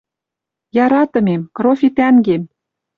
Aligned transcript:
«Яратымем, 0.83 1.41
Крофи 1.57 1.89
тӓнгем 1.97 2.41